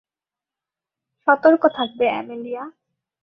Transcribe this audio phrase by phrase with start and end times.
[1.27, 2.63] সতর্ক থাকবে, অ্যামেলিয়া।